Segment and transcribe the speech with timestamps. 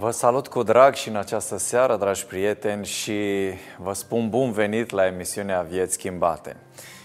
[0.00, 3.20] Vă salut cu drag și în această seară, dragi prieteni, și
[3.78, 6.56] vă spun bun venit la emisiunea Vieți Schimbate.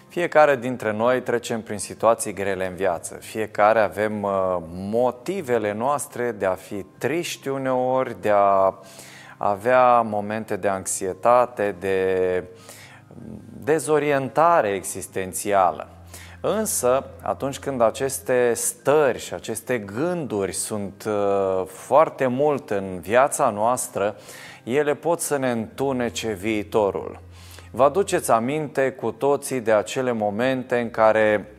[0.07, 3.13] Fiecare dintre noi trecem prin situații grele în viață.
[3.13, 8.73] Fiecare avem uh, motivele noastre de a fi triști uneori, de a
[9.37, 12.43] avea momente de anxietate, de
[13.63, 15.94] dezorientare existențială.
[16.47, 24.15] Însă, atunci când aceste stări și aceste gânduri sunt uh, foarte mult în viața noastră,
[24.63, 27.19] ele pot să ne întunece viitorul.
[27.71, 31.49] Vă aduceți aminte cu toții de acele momente în care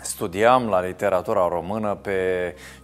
[0.00, 2.18] studiam la literatura română pe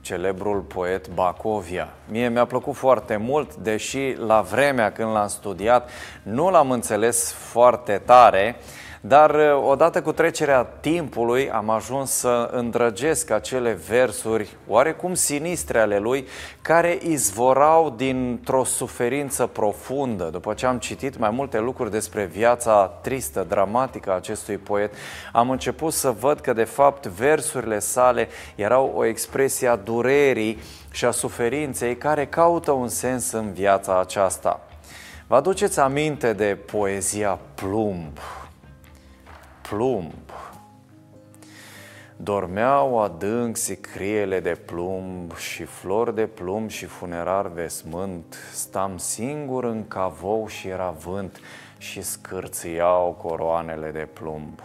[0.01, 1.89] celebrul poet Bacovia.
[2.09, 5.91] Mie mi-a plăcut foarte mult, deși la vremea când l-am studiat
[6.23, 8.57] nu l-am înțeles foarte tare,
[9.01, 15.99] dar uh, odată cu trecerea timpului am ajuns să îndrăgesc acele versuri oarecum sinistre ale
[15.99, 16.27] lui
[16.63, 20.29] care izvorau dintr-o suferință profundă.
[20.33, 24.95] După ce am citit mai multe lucruri despre viața tristă, dramatică a acestui poet,
[25.33, 30.59] am început să văd că de fapt versurile sale erau o expresie a durerii
[30.91, 34.61] și a suferinței care caută un sens în viața aceasta.
[35.27, 38.19] Vă aduceți aminte de poezia Plumb?
[39.71, 40.13] Plumb.
[42.17, 48.37] Dormeau adânc sicriele de plumb și flori de plumb și funerar vesmânt.
[48.53, 51.41] Stam singur în cavou și era vânt
[51.79, 54.61] și scârțiau coroanele de plumb.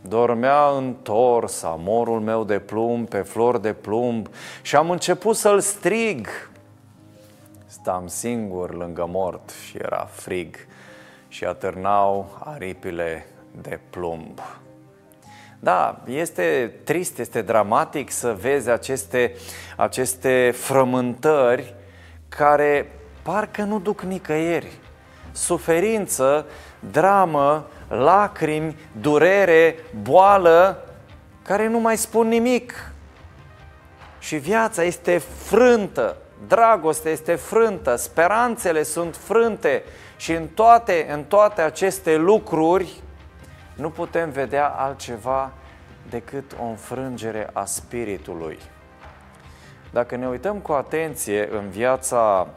[0.00, 4.28] Dormea întors amorul meu de plumb pe flori de plumb
[4.62, 6.28] și am început să-l strig.
[7.66, 10.56] Stam singur lângă mort și era frig
[11.28, 13.26] și atârnau aripile
[13.60, 14.40] de plumb.
[15.60, 19.34] Da, este trist, este dramatic să vezi aceste,
[19.76, 21.74] aceste frământări
[22.28, 22.90] care
[23.22, 24.72] parcă nu duc nicăieri.
[25.32, 26.46] Suferință,
[26.90, 30.84] dramă, lacrimi, durere, boală,
[31.42, 32.92] care nu mai spun nimic.
[34.18, 36.16] Și viața este frântă,
[36.46, 39.82] dragostea este frântă, speranțele sunt frânte
[40.16, 43.02] și în toate, în toate aceste lucruri
[43.74, 45.52] nu putem vedea altceva
[46.10, 48.58] decât o înfrângere a spiritului.
[49.92, 52.48] Dacă ne uităm cu atenție în viața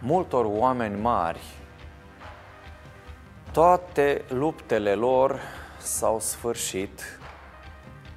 [0.00, 1.40] multor oameni mari,
[3.52, 5.40] toate luptele lor
[5.78, 7.18] s-au sfârșit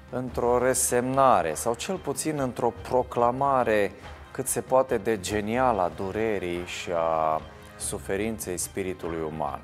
[0.09, 3.91] într-o resemnare sau cel puțin într-o proclamare
[4.31, 7.41] cât se poate de genială a durerii și a
[7.77, 9.59] suferinței spiritului uman.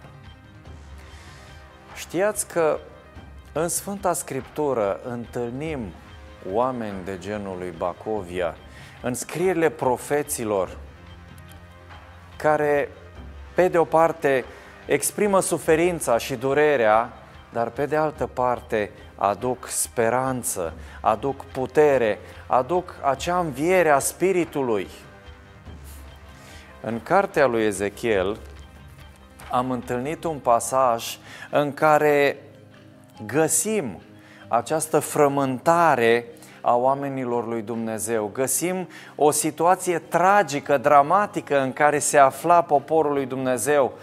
[1.95, 2.79] Știați că
[3.51, 5.93] în Sfânta Scriptură întâlnim
[6.51, 8.55] oameni de genul lui Bacovia,
[9.01, 10.77] în scrierile profeților,
[12.37, 12.89] care,
[13.55, 14.45] pe de o parte,
[14.85, 17.13] exprimă suferința și durerea,
[17.51, 24.87] dar pe de altă parte aduc speranță, aduc putere, aduc acea înviere a Spiritului.
[26.81, 28.37] În cartea lui Ezechiel
[29.53, 31.17] am întâlnit un pasaj
[31.51, 32.37] în care
[33.25, 34.01] găsim
[34.47, 36.25] această frământare
[36.61, 38.29] a oamenilor lui Dumnezeu.
[38.33, 43.93] Găsim o situație tragică, dramatică în care se afla poporul lui Dumnezeu.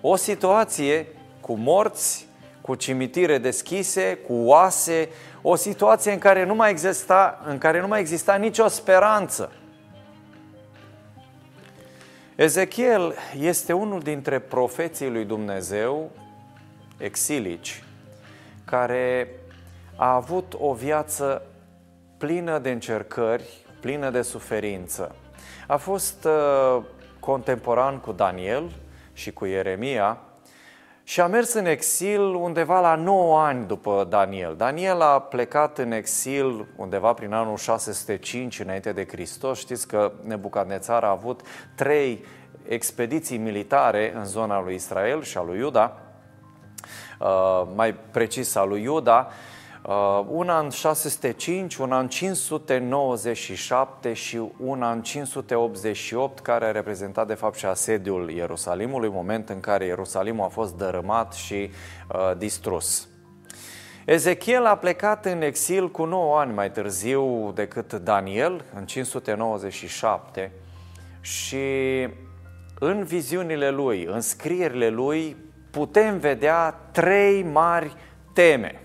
[0.00, 1.06] O situație
[1.40, 2.26] cu morți,
[2.60, 5.08] cu cimitire deschise, cu oase,
[5.42, 9.52] o situație în care nu mai exista, în care nu mai exista nicio speranță.
[12.36, 16.10] Ezechiel este unul dintre profeții lui Dumnezeu
[16.96, 17.84] exilici,
[18.64, 19.28] care
[19.96, 21.42] a avut o viață
[22.18, 25.14] plină de încercări, plină de suferință.
[25.66, 26.82] A fost uh,
[27.20, 28.72] contemporan cu Daniel
[29.12, 30.18] și cu Ieremia
[31.04, 34.54] și a mers în exil undeva la 9 ani după Daniel.
[34.56, 39.58] Daniel a plecat în exil undeva prin anul 605 înainte de Hristos.
[39.58, 41.40] Știți că Nebucadnețar a avut
[41.74, 42.24] trei
[42.68, 45.98] expediții militare în zona lui Israel și a lui Iuda
[47.18, 49.34] Uh, mai precis al lui Iuda, uh,
[50.28, 57.56] una în 605, una în 597 și una în 588, care a reprezentat de fapt
[57.56, 63.08] și asediul Ierusalimului, moment în care Ierusalimul a fost dărâmat și uh, distrus.
[64.04, 70.52] Ezechiel a plecat în exil cu 9 ani mai târziu decât Daniel, în 597,
[71.20, 71.58] și
[72.78, 75.36] în viziunile lui, în scrierile lui,
[75.70, 77.94] putem vedea trei mari
[78.32, 78.83] teme.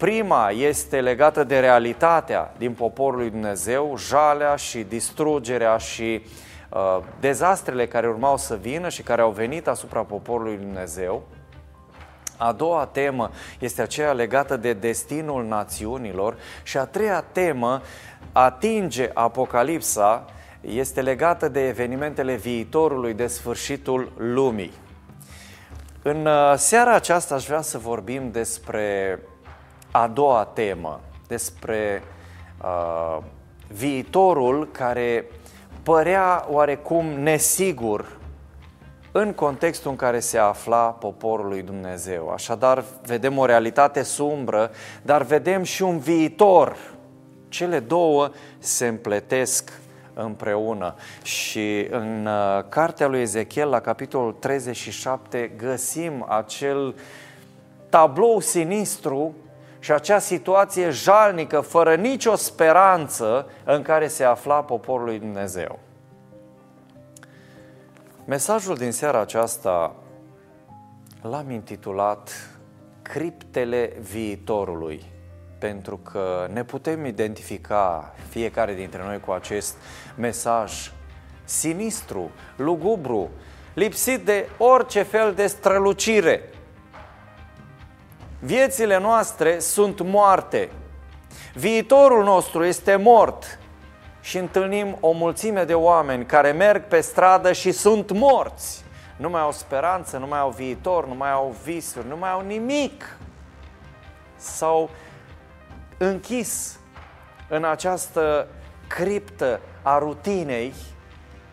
[0.00, 6.22] Prima este legată de realitatea din poporul lui Dumnezeu, jalea și distrugerea și
[6.68, 11.22] uh, dezastrele care urmau să vină și care au venit asupra poporului lui Dumnezeu.
[12.36, 17.82] A doua temă este aceea legată de destinul națiunilor și a treia temă
[18.32, 20.24] atinge Apocalipsa
[20.60, 24.72] este legată de evenimentele viitorului, de sfârșitul lumii.
[26.02, 29.18] În uh, seara aceasta aș vrea să vorbim despre
[29.90, 32.02] a doua temă, despre
[32.62, 33.18] uh,
[33.68, 35.24] viitorul care
[35.82, 38.18] părea oarecum nesigur
[39.12, 42.28] în contextul în care se afla poporul lui Dumnezeu.
[42.28, 44.70] Așadar, vedem o realitate sumbră,
[45.02, 46.76] dar vedem și un viitor.
[47.48, 49.72] Cele două se împletesc
[50.14, 50.94] împreună.
[51.22, 56.94] Și în uh, cartea lui Ezechiel, la capitolul 37, găsim acel
[57.88, 59.34] tablou sinistru
[59.80, 65.78] și acea situație jalnică, fără nicio speranță, în care se afla poporul lui Dumnezeu.
[68.24, 69.94] Mesajul din seara aceasta
[71.22, 72.30] l-am intitulat
[73.02, 75.04] Criptele viitorului,
[75.58, 79.76] pentru că ne putem identifica fiecare dintre noi cu acest
[80.16, 80.92] mesaj
[81.44, 83.30] sinistru, lugubru,
[83.74, 86.42] lipsit de orice fel de strălucire.
[88.42, 90.70] Viețile noastre sunt moarte.
[91.54, 93.58] Viitorul nostru este mort
[94.20, 98.84] și întâlnim o mulțime de oameni care merg pe stradă și sunt morți.
[99.16, 102.40] Nu mai au speranță, nu mai au viitor, nu mai au visuri, nu mai au
[102.40, 103.16] nimic.
[104.36, 104.90] S-au
[105.98, 106.78] închis
[107.48, 108.48] în această
[108.86, 110.74] criptă a rutinei,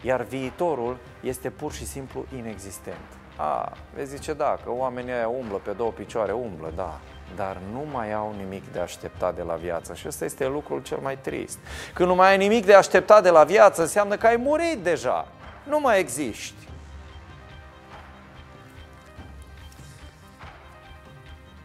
[0.02, 3.17] iar viitorul este pur și simplu inexistent.
[3.38, 7.00] A, vezi zice, da, că oamenii ăia umblă pe două picioare, umblă, da,
[7.36, 9.94] dar nu mai au nimic de așteptat de la viață.
[9.94, 11.58] Și ăsta este lucrul cel mai trist.
[11.94, 15.28] Când nu mai ai nimic de așteptat de la viață, înseamnă că ai murit deja.
[15.64, 16.68] Nu mai existi.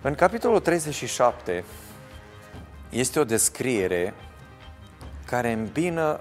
[0.00, 1.64] În capitolul 37
[2.90, 4.14] este o descriere
[5.26, 6.20] care îmbină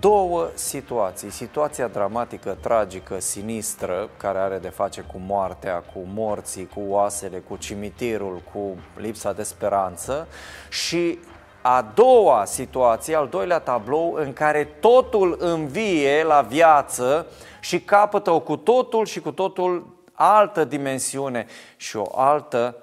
[0.00, 1.30] două situații.
[1.30, 7.56] Situația dramatică, tragică, sinistră, care are de face cu moartea, cu morții, cu oasele, cu
[7.56, 10.26] cimitirul, cu lipsa de speranță
[10.70, 11.18] și
[11.62, 17.26] a doua situație, al doilea tablou, în care totul învie la viață
[17.60, 21.46] și capătă o cu totul și cu totul altă dimensiune
[21.76, 22.76] și o altă,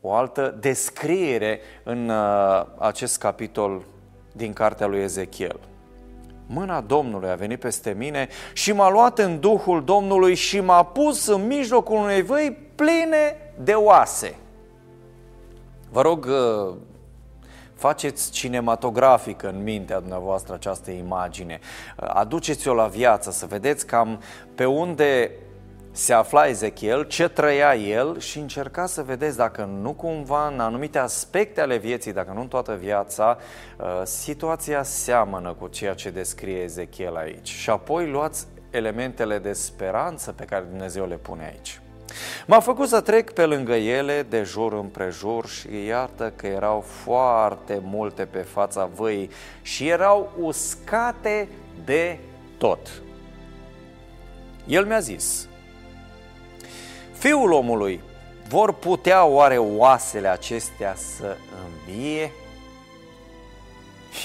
[0.00, 3.82] o altă descriere în uh, acest capitol
[4.32, 5.60] din cartea lui Ezechiel
[6.48, 11.26] mâna Domnului a venit peste mine și m-a luat în Duhul Domnului și m-a pus
[11.26, 14.34] în mijlocul unei văi pline de oase.
[15.90, 16.74] Vă rog, uh,
[17.74, 21.60] faceți cinematografic în mintea dumneavoastră această imagine.
[21.96, 24.22] Uh, aduceți-o la viață, să vedeți cam
[24.54, 25.30] pe unde
[25.98, 30.98] se afla Ezechiel, ce trăia el și încerca să vedeți dacă nu cumva în anumite
[30.98, 33.38] aspecte ale vieții, dacă nu în toată viața,
[33.78, 37.48] uh, situația seamănă cu ceea ce descrie Ezechiel aici.
[37.48, 41.80] Și apoi luați elementele de speranță pe care Dumnezeu le pune aici.
[42.46, 47.80] M-a făcut să trec pe lângă ele de jur împrejur și iată că erau foarte
[47.82, 49.30] multe pe fața văii
[49.62, 51.48] și erau uscate
[51.84, 52.18] de
[52.58, 53.02] tot.
[54.66, 55.48] El mi-a zis,
[57.18, 58.00] Fiul omului,
[58.48, 62.32] vor putea oare oasele acestea să învie?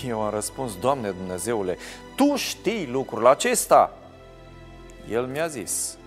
[0.07, 1.77] Eu am răspuns, Doamne Dumnezeule,
[2.15, 3.97] Tu știi lucrul acesta.
[5.11, 5.97] El mi-a zis,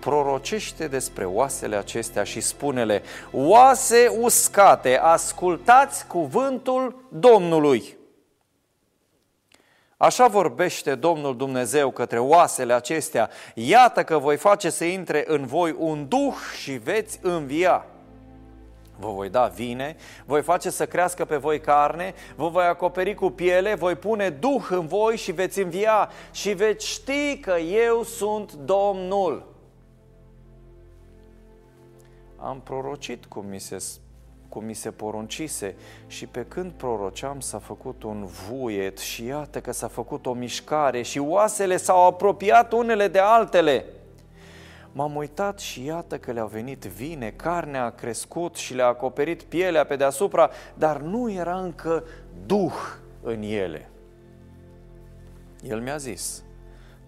[0.00, 7.96] prorocește despre oasele acestea și spune-le, oase uscate, ascultați cuvântul Domnului.
[10.02, 15.76] Așa vorbește Domnul Dumnezeu către oasele acestea, iată că voi face să intre în voi
[15.78, 17.86] un duh și veți învia.
[18.98, 23.30] Vă voi da vine, voi face să crească pe voi carne, vă voi acoperi cu
[23.30, 28.52] piele, voi pune duh în voi și veți învia și veți ști că eu sunt
[28.52, 29.54] Domnul.
[32.36, 33.78] Am prorocit cum mi se
[34.52, 35.74] cum mi se poruncise
[36.06, 41.02] și pe când proroceam s-a făcut un vuiet și iată că s-a făcut o mișcare
[41.02, 43.84] și oasele s-au apropiat unele de altele.
[44.92, 49.84] M-am uitat și iată că le-au venit vine, carnea a crescut și le-a acoperit pielea
[49.84, 52.04] pe deasupra, dar nu era încă
[52.46, 52.74] duh
[53.22, 53.90] în ele.
[55.62, 56.42] El mi-a zis,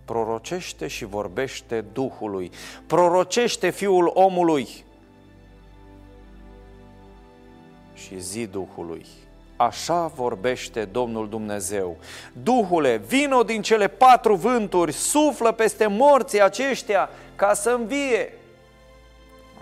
[0.05, 2.51] prorocește și vorbește Duhului,
[2.87, 4.85] prorocește Fiul omului,
[7.95, 9.07] și zi Duhului.
[9.57, 11.97] Așa vorbește Domnul Dumnezeu.
[12.33, 18.33] Duhule, vino din cele patru vânturi, suflă peste morții aceștia ca să învie.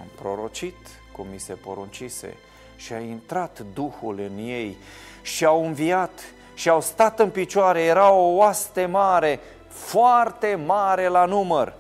[0.01, 0.77] Am prorocit
[1.13, 2.37] cum mi se poruncise
[2.77, 4.77] și a intrat Duhul în ei
[5.23, 6.21] și au înviat
[6.55, 7.81] și au stat în picioare.
[7.83, 11.75] Era o oaste mare, foarte mare la număr.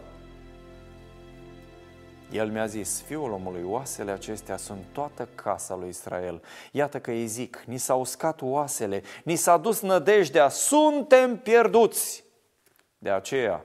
[2.32, 6.42] El mi-a zis, fiul omului, oasele acestea sunt toată casa lui Israel.
[6.70, 12.24] Iată că îi zic, ni s-au uscat oasele, ni s-a dus nădejdea, suntem pierduți.
[12.98, 13.64] De aceea,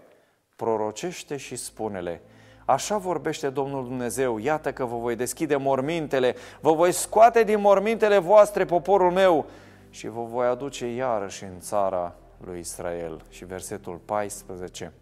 [0.56, 2.22] prorocește și spune-le,
[2.66, 8.18] Așa vorbește Domnul Dumnezeu, iată că vă voi deschide mormintele, vă voi scoate din mormintele
[8.18, 9.46] voastre poporul meu
[9.90, 13.22] și vă voi aduce iarăși în țara lui Israel.
[13.30, 14.94] Și versetul 14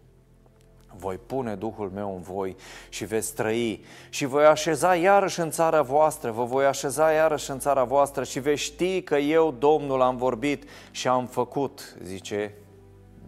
[0.98, 2.56] voi pune Duhul meu în voi
[2.88, 7.58] și veți trăi și voi așeza iarăși în țara voastră, vă voi așeza iarăși în
[7.58, 12.54] țara voastră și veți ști că eu, Domnul, am vorbit și am făcut, zice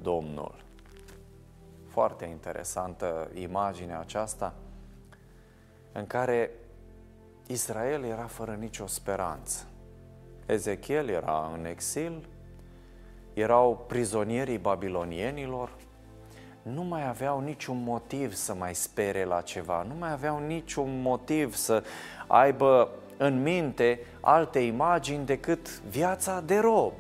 [0.03, 0.55] Domnul.
[1.89, 4.55] Foarte interesantă imaginea aceasta
[5.93, 6.51] în care
[7.47, 9.67] Israel era fără nicio speranță.
[10.47, 12.29] Ezechiel era în exil,
[13.35, 15.71] erau prizonierii babilonienilor,
[16.75, 21.55] nu mai aveau niciun motiv să mai spere la ceva, nu mai aveau niciun motiv
[21.55, 21.83] să
[22.27, 26.93] aibă în minte alte imagini decât viața de rob.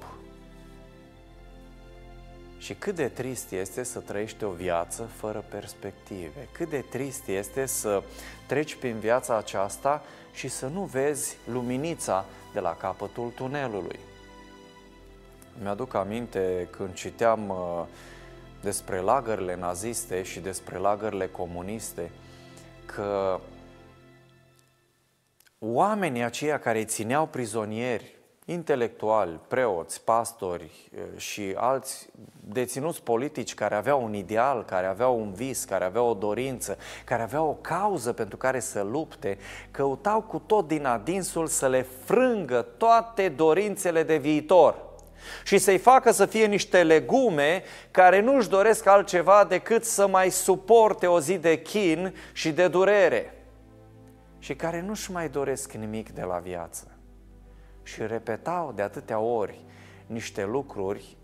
[2.58, 7.66] Și cât de trist este să trăiești o viață fără perspective, cât de trist este
[7.66, 8.02] să
[8.46, 13.98] treci prin viața aceasta și să nu vezi luminița de la capătul tunelului.
[15.62, 17.84] Mi-aduc aminte când citeam uh,
[18.68, 22.10] despre lagările naziste și despre lagările comuniste,
[22.86, 23.40] că
[25.58, 32.08] oamenii aceia care îi țineau prizonieri, intelectuali, preoți, pastori și alți
[32.40, 37.22] deținuți politici care aveau un ideal, care aveau un vis, care aveau o dorință, care
[37.22, 39.38] aveau o cauză pentru care să lupte,
[39.70, 44.82] căutau cu tot din adinsul să le frângă toate dorințele de viitor–
[45.44, 51.06] și să-i facă să fie niște legume care nu-și doresc altceva decât să mai suporte
[51.06, 53.32] o zi de chin și de durere.
[54.38, 56.98] Și care nu-și mai doresc nimic de la viață.
[57.82, 59.60] Și repetau de atâtea ori
[60.06, 61.16] niște lucruri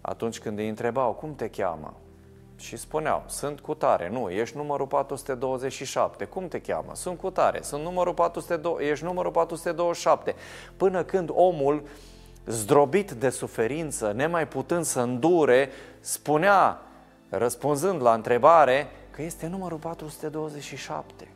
[0.00, 1.94] atunci când îi întrebau cum te cheamă?
[2.56, 6.94] Și spuneau, sunt cu tare, nu, ești numărul 427, cum te cheamă?
[6.94, 10.34] Sunt cu tare, sunt numărul 402, ești numărul 427,
[10.76, 11.82] până când omul
[12.46, 15.70] zdrobit de suferință, nemai putând să îndure,
[16.00, 16.80] spunea,
[17.28, 21.28] răspunzând la întrebare, că este numărul 427.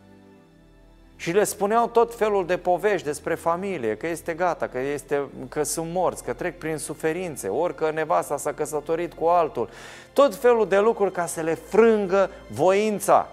[1.16, 5.62] Și le spuneau tot felul de povești despre familie, că este gata, că, este, că
[5.62, 9.68] sunt morți, că trec prin suferințe, ori că nevasta s-a căsătorit cu altul.
[10.12, 13.28] Tot felul de lucruri ca să le frângă voința,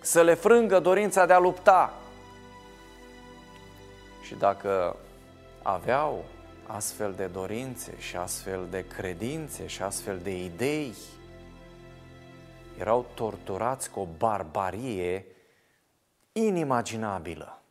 [0.00, 1.94] să le frângă dorința de a lupta.
[4.22, 4.96] Și dacă
[5.62, 6.24] aveau
[6.66, 10.94] astfel de dorințe și astfel de credințe și astfel de idei
[12.78, 15.26] erau torturați cu o barbarie
[16.32, 17.62] inimaginabilă.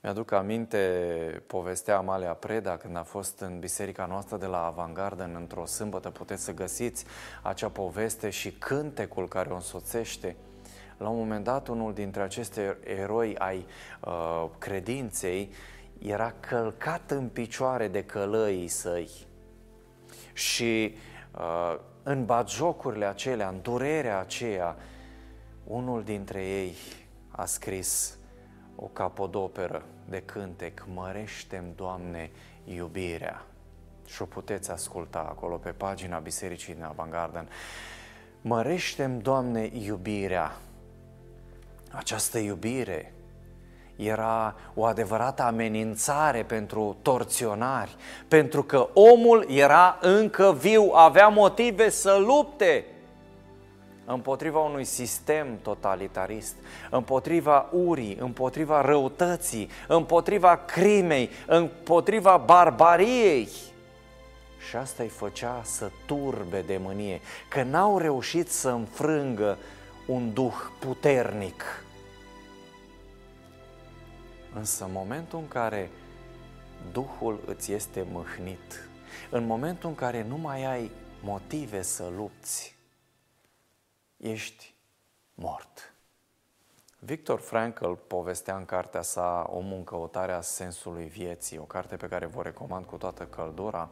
[0.00, 5.66] Mi-aduc aminte povestea Amalia Preda când a fost în biserica noastră de la Avantgarden într-o
[5.66, 6.10] sâmbătă.
[6.10, 7.04] Puteți să găsiți
[7.42, 10.36] acea poveste și cântecul care o însoțește.
[10.98, 13.66] La un moment dat, unul dintre aceste eroi ai
[14.00, 15.50] uh, credinței
[15.98, 19.10] era călcat în picioare de călăii săi
[20.32, 20.94] și
[21.38, 24.76] uh, în batjocurile acelea, în durerea aceea,
[25.64, 26.76] unul dintre ei
[27.28, 28.18] a scris
[28.76, 32.30] o capodoperă de cântec, Măreștem, Doamne,
[32.64, 33.44] iubirea.
[34.06, 37.48] Și o puteți asculta acolo pe pagina Bisericii din Avangarden.
[38.40, 40.56] Măreștem, Doamne, iubirea.
[41.90, 43.12] Această iubire
[43.98, 47.96] era o adevărată amenințare pentru torționari,
[48.28, 52.84] pentru că omul era încă viu, avea motive să lupte
[54.04, 56.54] împotriva unui sistem totalitarist,
[56.90, 63.48] împotriva urii, împotriva răutății, împotriva crimei, împotriva barbariei.
[64.68, 69.58] Și asta îi făcea să turbe de mânie, că n-au reușit să înfrângă
[70.06, 71.64] un duh puternic
[74.54, 75.90] Însă în momentul în care
[76.92, 78.88] Duhul îți este mâhnit,
[79.30, 80.90] în momentul în care nu mai ai
[81.22, 82.76] motive să lupți,
[84.16, 84.74] ești
[85.34, 85.92] mort.
[86.98, 92.26] Victor Frankl povestea în cartea sa Omul în căutarea sensului vieții, o carte pe care
[92.26, 93.88] vă recomand cu toată căldura,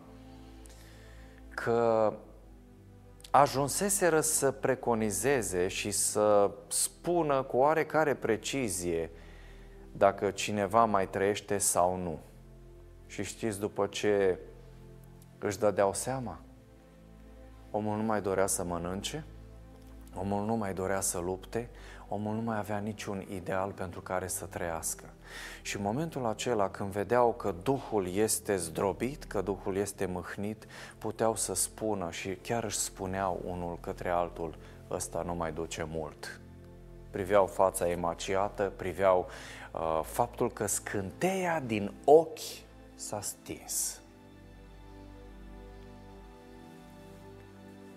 [1.48, 2.12] că
[3.30, 9.10] ajunseseră să preconizeze și să spună cu oarecare precizie
[9.96, 12.18] dacă cineva mai trăiește sau nu.
[13.06, 14.38] Și știți după ce
[15.38, 16.38] își dădeau seama?
[17.70, 19.24] Omul nu mai dorea să mănânce,
[20.14, 21.68] omul nu mai dorea să lupte,
[22.08, 25.04] omul nu mai avea niciun ideal pentru care să trăiască.
[25.62, 30.66] Și în momentul acela, când vedeau că Duhul este zdrobit, că Duhul este mâhnit,
[30.98, 34.56] puteau să spună și chiar își spuneau unul către altul,
[34.90, 36.40] ăsta nu mai duce mult.
[37.10, 39.65] Priveau fața emaciată, priveau uh,
[40.02, 42.64] faptul că scânteia din ochi
[42.95, 44.00] s-a stins.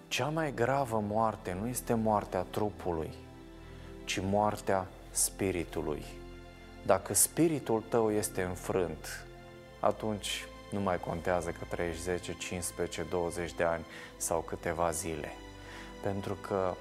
[0.07, 3.09] Cea mai gravă moarte nu este moartea trupului,
[4.05, 6.03] ci moartea spiritului.
[6.85, 9.25] Dacă spiritul tău este înfrânt,
[9.79, 13.85] atunci nu mai contează că trăiești 10, 15, 20 de ani
[14.17, 15.31] sau câteva zile.
[16.03, 16.73] Pentru că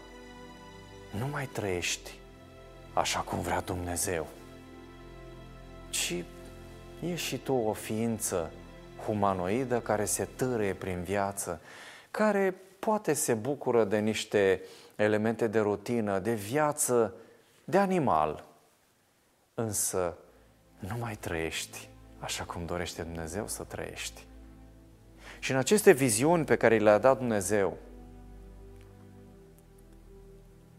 [1.19, 2.19] nu mai trăiești
[2.93, 4.27] așa cum vrea Dumnezeu,
[5.91, 6.25] ci
[7.01, 8.51] ești și tu o ființă
[9.07, 11.61] humanoidă care se târâie prin viață,
[12.11, 14.61] care poate se bucură de niște
[14.97, 17.15] elemente de rutină, de viață,
[17.65, 18.45] de animal,
[19.55, 20.17] însă
[20.79, 24.27] nu mai trăiești așa cum dorește Dumnezeu să trăiești.
[25.39, 27.77] Și în aceste viziuni pe care le-a dat Dumnezeu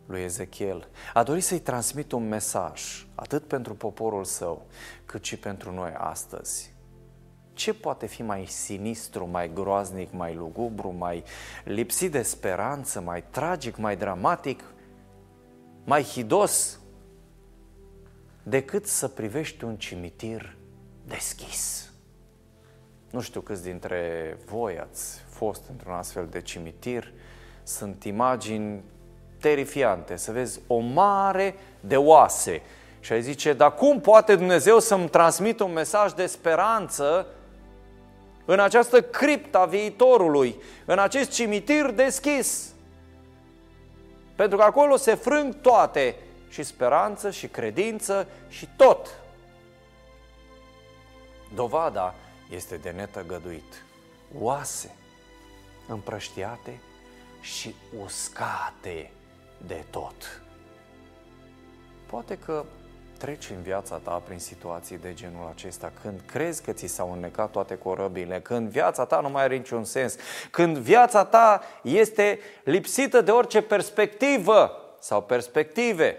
[0.10, 4.66] lui Ezechiel, a dorit să-i transmită un mesaj, atât pentru poporul său,
[5.06, 6.74] cât și pentru noi astăzi.
[7.54, 11.24] Ce poate fi mai sinistru, mai groaznic, mai lugubru, mai
[11.64, 14.64] lipsit de speranță, mai tragic, mai dramatic,
[15.86, 16.80] mai hidos
[18.44, 20.56] decât să privești un cimitir
[21.06, 21.92] deschis?
[23.12, 27.14] Nu știu câți dintre voi ați fost într-un astfel de cimitir.
[27.64, 28.84] Sunt imagini
[29.40, 32.62] terifiante, să vezi o mare de oase.
[33.00, 37.28] Și ai zice, dar cum poate Dumnezeu să-mi transmită un mesaj de speranță
[38.46, 42.74] în această criptă a viitorului, în acest cimitir deschis.
[44.36, 46.16] Pentru că acolo se frâng toate,
[46.50, 49.20] și speranță, și credință, și tot.
[51.56, 52.16] Dovada
[52.50, 53.84] este de netăgăduit.
[54.40, 54.96] Oase
[55.88, 56.80] împrăștiate
[57.42, 59.12] și uscate
[59.68, 60.42] de tot.
[62.06, 62.66] Poate că
[63.18, 67.52] treci în viața ta prin situații de genul acesta, când crezi că ți s-au înnecat
[67.52, 70.16] toate corăbile, când viața ta nu mai are niciun sens,
[70.52, 76.18] când viața ta este lipsită de orice perspectivă sau perspective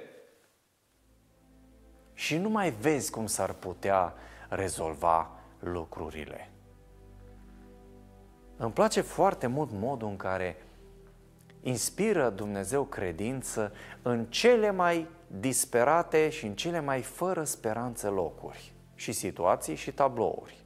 [2.14, 4.14] și nu mai vezi cum s-ar putea
[4.48, 6.50] rezolva lucrurile.
[8.56, 10.56] Îmi place foarte mult modul în care
[11.62, 19.12] inspiră Dumnezeu credință în cele mai disperate și în cele mai fără speranță locuri și
[19.12, 20.58] situații și tablouri.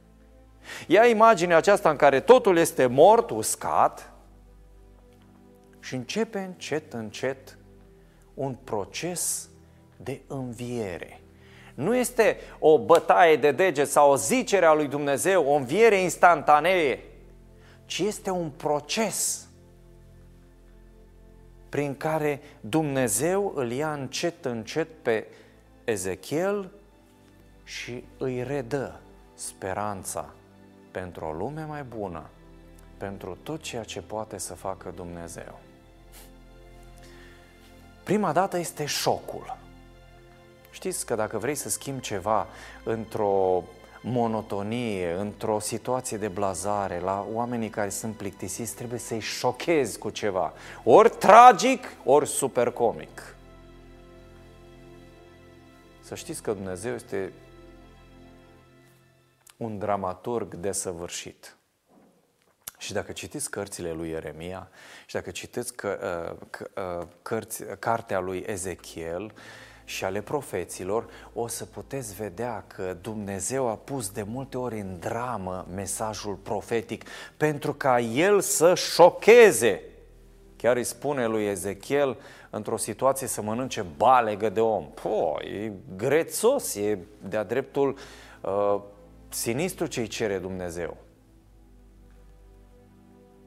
[0.87, 4.13] Ia imaginea aceasta în care totul este mort, uscat
[5.79, 7.57] și începe încet, încet
[8.33, 9.49] un proces
[9.97, 11.19] de înviere.
[11.75, 17.03] Nu este o bătaie de deget sau o zicere a lui Dumnezeu, o înviere instantanee,
[17.85, 19.47] ci este un proces
[21.75, 25.27] prin care Dumnezeu îl ia încet, încet pe
[25.83, 26.71] Ezechiel
[27.63, 28.99] și îi redă
[29.33, 30.29] speranța
[30.91, 32.29] pentru o lume mai bună,
[32.97, 35.59] pentru tot ceea ce poate să facă Dumnezeu.
[38.03, 39.57] Prima dată este șocul.
[40.71, 42.47] Știți că dacă vrei să schimbi ceva
[42.83, 43.63] într-o
[44.05, 50.53] monotonie, într-o situație de blazare, la oamenii care sunt plictisiți, trebuie să-i șochezi cu ceva.
[50.83, 53.35] Ori tragic, ori super comic.
[56.01, 57.33] Să știți că Dumnezeu este
[59.57, 61.57] un dramaturg desăvârșit.
[62.77, 64.69] Și dacă citiți cărțile lui Ieremia
[65.05, 69.33] și dacă citiți că, uh, uh, cărți, cartea lui Ezechiel,
[69.85, 74.99] și ale profeților, o să puteți vedea că Dumnezeu a pus de multe ori în
[74.99, 77.03] dramă mesajul profetic
[77.37, 79.81] pentru ca el să șocheze.
[80.55, 82.17] Chiar îi spune lui Ezechiel
[82.49, 84.87] într-o situație să mănânce balegă de om.
[84.89, 86.97] Po, e grețos, e
[87.29, 87.97] de-a dreptul
[88.41, 88.81] uh,
[89.29, 90.97] sinistru ce-i cere Dumnezeu.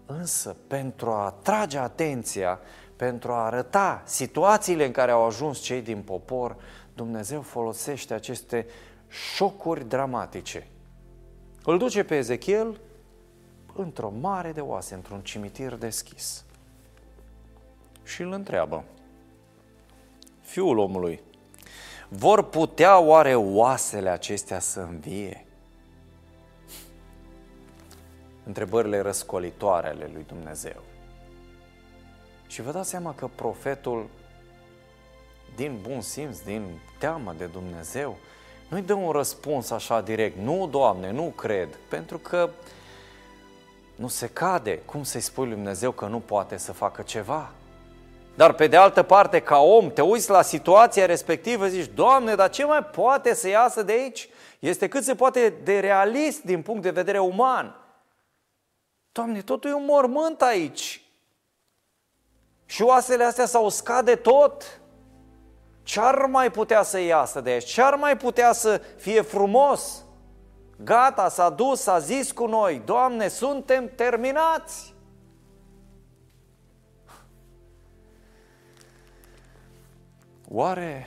[0.06, 2.60] Însă, pentru a atrage atenția
[2.98, 6.56] pentru a arăta situațiile în care au ajuns cei din popor,
[6.94, 8.66] Dumnezeu folosește aceste
[9.08, 10.66] șocuri dramatice.
[11.64, 12.80] Îl duce pe Ezechiel
[13.74, 16.44] într-o mare de oase, într-un cimitir deschis.
[18.04, 18.84] Și îl întreabă,
[20.40, 21.20] fiul omului,
[22.08, 25.46] vor putea oare oasele acestea să învie?
[28.44, 30.82] Întrebările răscolitoare ale lui Dumnezeu.
[32.48, 34.06] Și vă dați seama că profetul,
[35.56, 38.16] din bun simț, din teamă de Dumnezeu,
[38.68, 42.50] nu-i dă un răspuns așa direct, nu, Doamne, nu cred, pentru că
[43.94, 44.78] nu se cade.
[44.78, 47.50] Cum să-i spui lui Dumnezeu că nu poate să facă ceva?
[48.34, 52.50] Dar pe de altă parte, ca om, te uiți la situația respectivă, zici, Doamne, dar
[52.50, 54.28] ce mai poate să iasă de aici?
[54.58, 57.76] Este cât se poate de realist din punct de vedere uman.
[59.12, 61.02] Doamne, totul e un mormânt aici.
[62.68, 64.80] Și oasele astea s-au uscat de tot.
[65.82, 67.64] Ce-ar mai putea să iasă de aici?
[67.64, 70.04] Ce-ar mai putea să fie frumos?
[70.76, 74.94] Gata, s-a dus, s-a zis cu noi, Doamne, suntem terminați.
[80.48, 81.06] Oare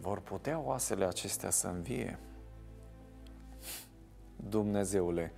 [0.00, 2.18] vor putea oasele acestea să învie?
[4.36, 5.32] Dumnezeule,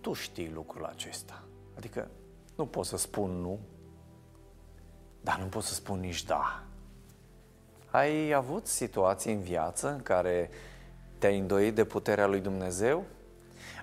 [0.00, 1.42] Tu știi lucrul acesta.
[1.76, 2.08] Adică
[2.56, 3.58] nu pot să spun nu,
[5.20, 6.62] dar nu pot să spun nici da.
[7.90, 10.50] Ai avut situații în viață în care
[11.18, 13.04] te-ai îndoit de puterea lui Dumnezeu?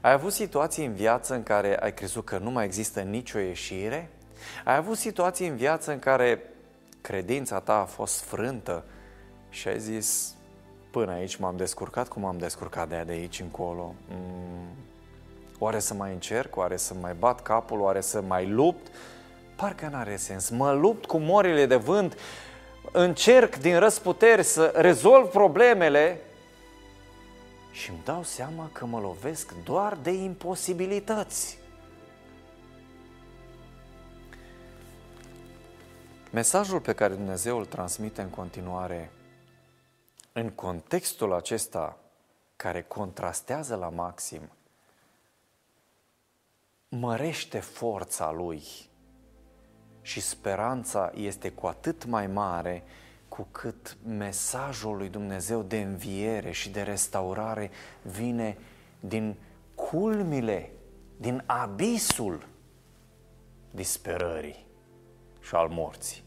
[0.02, 4.10] Ai avut situații în viață în care ai crezut că nu mai există nicio ieșire?
[4.64, 6.44] Ai avut situații în viață în care
[7.02, 8.84] credința ta a fost frântă
[9.50, 10.36] și ai zis,
[10.92, 13.96] până aici m-am descurcat, cum am descurcat de, de aici încolo?
[14.10, 14.68] Mm,
[15.60, 18.88] oare să mai încerc, oare să mai bat capul, oare să mai lupt?
[19.56, 20.50] Parcă n-are sens.
[20.50, 22.18] Mă lupt cu morile de vânt,
[22.92, 26.22] încerc din răsputeri să rezolv problemele
[27.72, 31.58] și îmi dau seama că mă lovesc doar de imposibilități.
[36.32, 39.12] Mesajul pe care Dumnezeu îl transmite în continuare
[40.32, 41.98] în contextul acesta
[42.56, 44.50] care contrastează la maxim,
[46.90, 48.64] mărește forța lui
[50.06, 52.84] și speranța este cu atât mai mare
[53.28, 58.58] cu cât mesajul lui Dumnezeu de înviere și de restaurare vine
[59.00, 59.36] din
[59.76, 60.72] culmile,
[61.18, 62.48] din abisul
[63.72, 64.66] disperării
[65.42, 66.24] și al morții.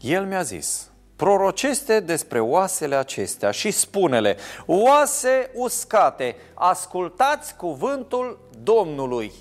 [0.00, 9.32] El mi-a zis, proroceste despre oasele acestea și spune-le, oase uscate, ascultați cuvântul Domnului.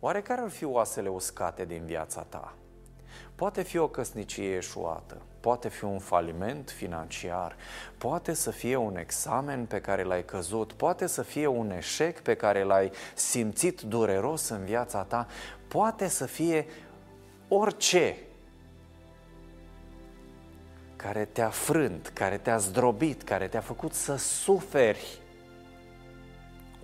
[0.00, 2.54] Oare care ar fi oasele uscate din viața ta?
[3.34, 7.56] Poate fi o căsnicie eșuată, poate fi un faliment financiar,
[7.98, 12.34] poate să fie un examen pe care l-ai căzut, poate să fie un eșec pe
[12.34, 15.26] care l-ai simțit dureros în viața ta,
[15.68, 16.66] poate să fie
[17.48, 18.16] orice
[20.98, 25.18] care te-a frânt, care te-a zdrobit, care te-a făcut să suferi.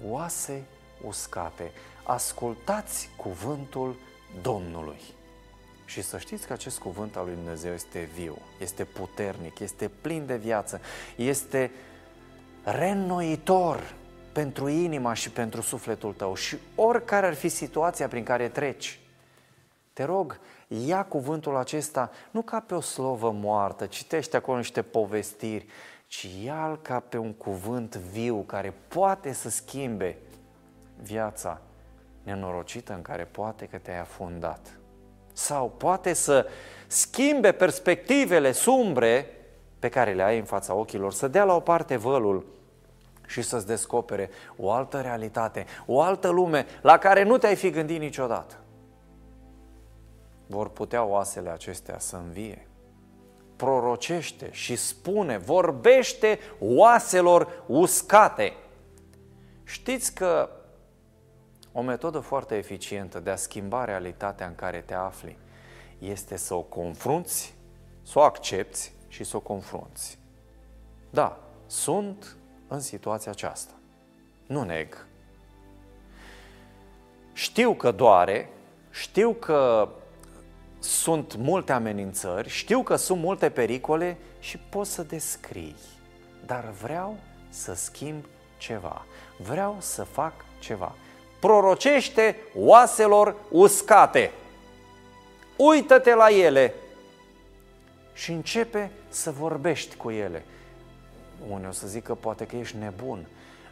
[0.09, 0.63] Oase
[1.07, 1.71] uscate,
[2.03, 3.97] ascultați cuvântul
[4.43, 5.01] Domnului.
[5.85, 10.27] Și să știți că acest cuvânt al lui Dumnezeu este viu, este puternic, este plin
[10.27, 10.81] de viață,
[11.17, 11.71] este
[12.63, 13.95] reînnoitor
[14.33, 18.99] pentru inima și pentru sufletul tău și oricare ar fi situația prin care treci.
[19.93, 20.39] Te rog,
[20.87, 25.67] ia cuvântul acesta nu ca pe o slovă moartă, citește acolo niște povestiri,
[26.07, 30.17] ci ia-l ca pe un cuvânt viu care poate să schimbe
[31.03, 31.61] viața
[32.23, 34.79] nenorocită în care poate că te-ai afundat.
[35.33, 36.47] Sau poate să
[36.87, 39.27] schimbe perspectivele sumbre
[39.79, 42.47] pe care le ai în fața ochilor, să dea la o parte vălul
[43.27, 48.01] și să-ți descopere o altă realitate, o altă lume la care nu te-ai fi gândit
[48.01, 48.55] niciodată
[50.47, 52.69] vor putea oasele acestea să învie.
[53.57, 58.53] Prorocește și spune, vorbește oaselor uscate.
[59.65, 60.51] Știți că
[61.73, 65.37] o metodă foarte eficientă de a schimba realitatea în care te afli
[65.99, 67.55] este să o confrunți,
[68.03, 70.19] să o accepti și să o confrunți.
[71.11, 72.37] Da, sunt
[72.69, 73.73] în situația aceasta.
[74.47, 75.07] Nu neg.
[77.33, 78.49] Știu că doare,
[78.91, 79.89] știu că
[80.85, 85.75] sunt multe amenințări, știu că sunt multe pericole și pot să descrii,
[86.47, 87.17] dar vreau
[87.49, 88.25] să schimb
[88.57, 89.05] ceva,
[89.37, 90.95] vreau să fac ceva.
[91.41, 94.33] prorocește oaselor uscate.
[95.57, 96.75] Uită-te la ele
[98.13, 100.45] și începe să vorbești cu ele.
[101.51, 103.27] Unii o să zică poate că ești nebun,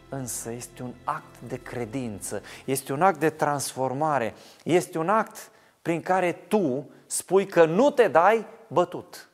[0.09, 6.01] însă este un act de credință, este un act de transformare, este un act prin
[6.01, 9.29] care tu spui că nu te dai bătut.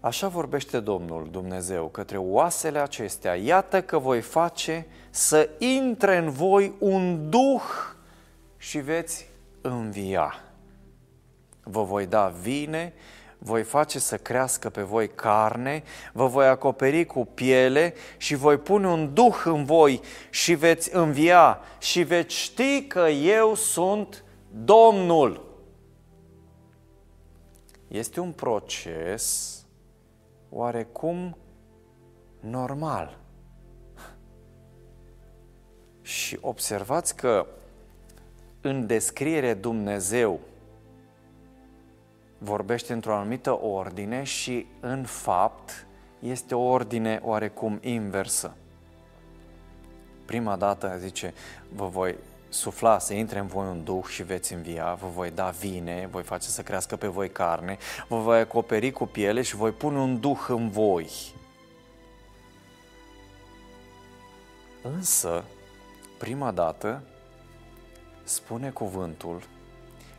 [0.00, 3.34] Așa vorbește Domnul Dumnezeu către oasele acestea.
[3.34, 7.62] Iată că voi face să intre în voi un duh
[8.56, 9.28] și veți
[9.60, 10.34] învia.
[11.62, 12.92] Vă voi da vine,
[13.44, 18.86] voi face să crească pe voi carne, vă voi acoperi cu piele și voi pune
[18.86, 20.00] un duh în voi
[20.30, 25.50] și veți învia și veți ști că eu sunt Domnul.
[27.88, 29.56] Este un proces
[30.48, 31.36] oarecum
[32.40, 33.18] normal.
[36.02, 37.46] Și observați că
[38.60, 40.40] în descriere Dumnezeu
[42.42, 45.86] vorbește într-o anumită ordine și în fapt
[46.18, 48.54] este o ordine oarecum inversă.
[50.24, 51.34] Prima dată zice,
[51.68, 52.14] vă voi
[52.48, 56.22] sufla să intre în voi un duh și veți învia, vă voi da vine, voi
[56.22, 57.78] face să crească pe voi carne,
[58.08, 61.10] vă voi acoperi cu piele și voi pune un duh în voi.
[64.82, 65.44] Însă,
[66.18, 67.02] prima dată,
[68.22, 69.42] spune cuvântul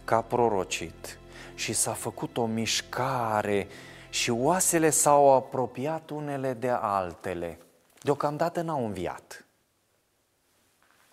[0.03, 1.17] că a prorocit
[1.63, 3.67] și s-a făcut o mișcare
[4.09, 7.57] și oasele s-au apropiat unele de altele.
[8.01, 9.45] Deocamdată n-au înviat.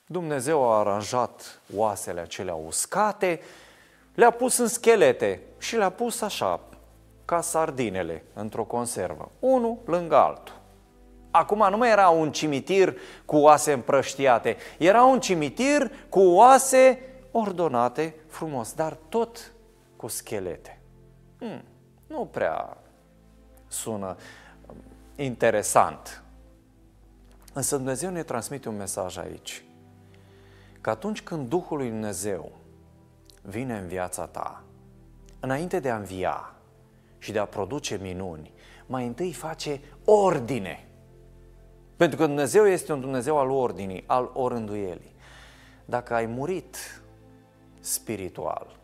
[0.06, 3.40] Dumnezeu a aranjat oasele acelea uscate,
[4.14, 6.60] le-a pus în schelete și le-a pus așa,
[7.24, 10.58] ca sardinele, într-o conservă, unul lângă altul.
[11.30, 16.98] Acum nu mai era un cimitir cu oase împrăștiate, era un cimitir cu oase
[17.30, 19.52] ordonate frumos, dar tot
[20.00, 20.80] cu schelete.
[21.38, 21.64] Hmm,
[22.06, 22.76] nu prea
[23.68, 24.16] sună
[25.16, 26.22] interesant.
[27.52, 29.64] Însă Dumnezeu ne transmite un mesaj aici
[30.80, 32.52] că atunci când Duhul lui Dumnezeu
[33.42, 34.62] vine în viața ta,
[35.40, 36.54] înainte de a învia
[37.18, 38.52] și de a produce minuni,
[38.86, 40.88] mai întâi face ordine.
[41.96, 45.14] Pentru că Dumnezeu este un Dumnezeu al ordinii, al orânduielii.
[45.84, 47.02] Dacă ai murit
[47.80, 48.79] spiritual,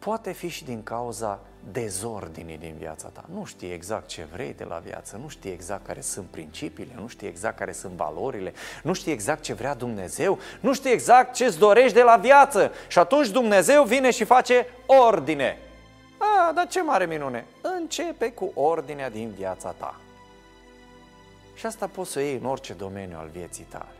[0.00, 1.40] poate fi și din cauza
[1.72, 3.24] dezordinii din viața ta.
[3.32, 7.08] Nu știi exact ce vrei de la viață, nu știi exact care sunt principiile, nu
[7.08, 11.44] știi exact care sunt valorile, nu știi exact ce vrea Dumnezeu, nu știi exact ce
[11.44, 12.72] îți dorești de la viață.
[12.88, 15.58] Și atunci Dumnezeu vine și face ordine.
[16.18, 17.46] A, dar ce mare minune!
[17.78, 20.00] Începe cu ordinea din viața ta.
[21.54, 23.99] Și asta poți să o iei în orice domeniu al vieții tale.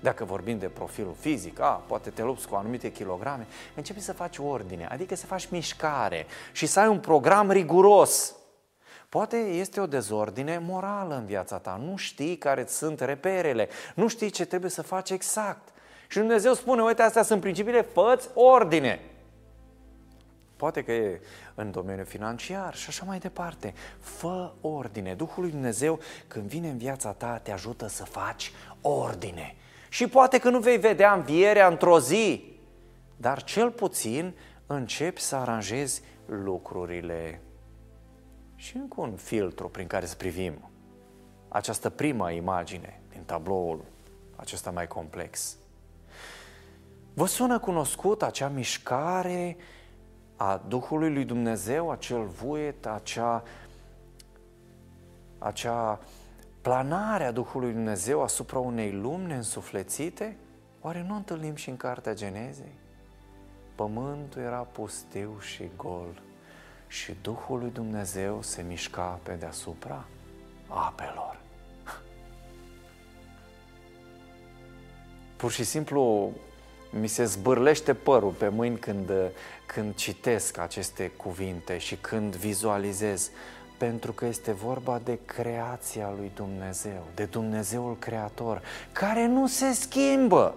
[0.00, 4.38] Dacă vorbim de profilul fizic, a, poate te lupți cu anumite kilograme, începi să faci
[4.38, 8.34] ordine, adică să faci mișcare și să ai un program riguros.
[9.08, 14.30] Poate este o dezordine morală în viața ta, nu știi care sunt reperele, nu știi
[14.30, 15.68] ce trebuie să faci exact.
[16.08, 19.00] Și Dumnezeu spune, uite, astea sunt principiile, fă ordine.
[20.56, 21.20] Poate că e
[21.54, 23.74] în domeniul financiar și așa mai departe.
[24.00, 25.14] Fă ordine.
[25.14, 29.54] Duhul lui Dumnezeu, când vine în viața ta, te ajută să faci ordine.
[29.88, 32.52] Și poate că nu vei vedea învierea într-o zi,
[33.16, 34.34] dar cel puțin
[34.66, 37.40] începi să aranjezi lucrurile.
[38.54, 40.70] Și încă un filtru prin care să privim
[41.48, 43.84] această primă imagine din tabloul
[44.36, 45.56] acesta mai complex.
[47.14, 49.56] Vă sună cunoscut acea mișcare
[50.36, 53.42] a Duhului lui Dumnezeu, acel vuiet, acea,
[55.38, 56.00] acea
[56.60, 60.36] planarea Duhului Dumnezeu asupra unei lumi neînsuflețite,
[60.80, 62.72] oare nu întâlnim și în Cartea Genezei?
[63.74, 66.22] Pământul era pustiu și gol
[66.86, 70.04] și Duhul lui Dumnezeu se mișca pe deasupra
[70.68, 71.40] apelor.
[75.36, 76.32] Pur și simplu
[76.90, 79.10] mi se zbârlește părul pe mâini când,
[79.66, 83.30] când citesc aceste cuvinte și când vizualizez
[83.78, 88.62] pentru că este vorba de creația lui Dumnezeu, de Dumnezeul Creator,
[88.92, 90.54] care nu se schimbă.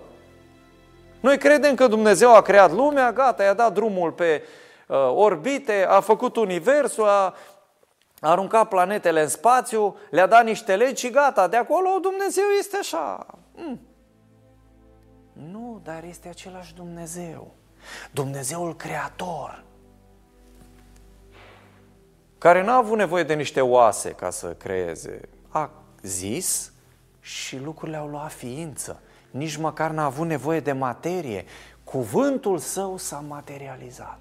[1.20, 4.44] Noi credem că Dumnezeu a creat lumea, gata, i-a dat drumul pe
[4.88, 7.36] uh, orbite, a făcut universul, a
[8.20, 13.26] aruncat planetele în spațiu, le-a dat niște legi și gata, de acolo Dumnezeu este așa.
[13.56, 13.80] Mm.
[15.34, 17.54] Nu, dar este același Dumnezeu.
[18.12, 19.64] Dumnezeul Creator
[22.42, 26.72] care n-a avut nevoie de niște oase ca să creeze a zis
[27.20, 29.02] și lucrurile au luat ființă.
[29.32, 31.46] Nici măcar n-a avut nevoie de materie.
[31.84, 34.20] Cuvântul său s-a materializat.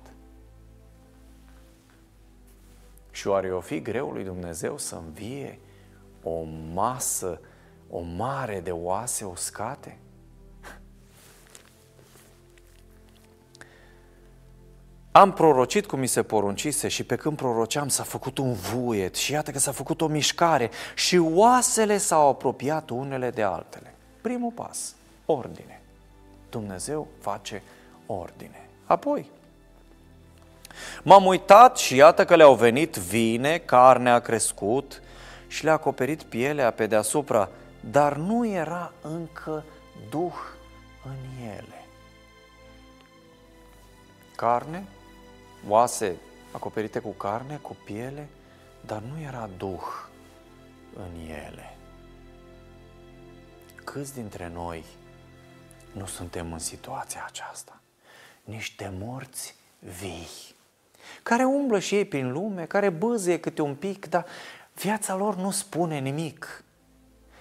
[3.10, 5.58] Și oare o fi greu lui Dumnezeu să învie
[6.22, 7.40] o masă,
[7.90, 9.98] o mare de oase uscate?
[15.12, 19.32] Am prorocit cum mi se poruncise și pe când proroceam s-a făcut un vuiet și
[19.32, 23.94] iată că s-a făcut o mișcare și oasele s-au apropiat unele de altele.
[24.20, 24.94] Primul pas,
[25.26, 25.80] ordine.
[26.50, 27.62] Dumnezeu face
[28.06, 28.68] ordine.
[28.84, 29.30] Apoi,
[31.02, 35.02] m-am uitat și iată că le-au venit vine, carne a crescut
[35.46, 37.48] și le-a acoperit pielea pe deasupra,
[37.90, 39.64] dar nu era încă
[40.10, 40.34] duh
[41.04, 41.84] în ele.
[44.36, 44.84] Carne,
[45.68, 46.16] oase
[46.52, 48.28] acoperite cu carne, cu piele,
[48.86, 50.08] dar nu era duh
[50.96, 51.76] în ele.
[53.84, 54.84] Câți dintre noi
[55.92, 57.80] nu suntem în situația aceasta?
[58.44, 60.54] Niște morți vii,
[61.22, 64.26] care umblă și ei prin lume, care băzie câte un pic, dar
[64.74, 66.64] viața lor nu spune nimic.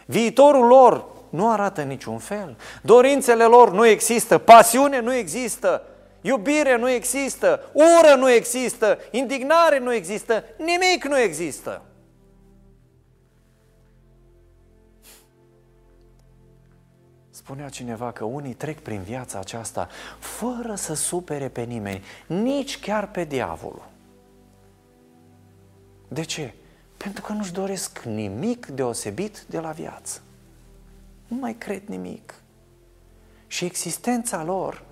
[0.05, 2.57] Viitorul lor nu arată niciun fel.
[2.81, 5.83] Dorințele lor nu există, pasiune nu există,
[6.21, 11.81] Iubire nu există, ură nu există, indignare nu există, nimic nu există.
[17.29, 23.11] Spunea cineva că unii trec prin viața aceasta fără să supere pe nimeni, nici chiar
[23.11, 23.87] pe diavolul.
[26.07, 26.53] De ce?
[26.97, 30.21] Pentru că nu-și doresc nimic deosebit de la viață.
[31.27, 32.33] Nu mai cred nimic.
[33.47, 34.83] Și existența lor